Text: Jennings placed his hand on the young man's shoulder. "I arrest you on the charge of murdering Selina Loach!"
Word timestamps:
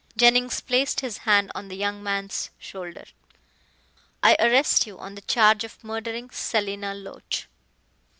Jennings 0.17 0.61
placed 0.61 1.01
his 1.01 1.19
hand 1.29 1.51
on 1.53 1.67
the 1.67 1.75
young 1.75 2.01
man's 2.01 2.49
shoulder. 2.57 3.05
"I 4.23 4.35
arrest 4.39 4.87
you 4.87 4.97
on 4.97 5.13
the 5.13 5.21
charge 5.21 5.63
of 5.63 5.83
murdering 5.83 6.31
Selina 6.31 6.95
Loach!" 6.95 7.47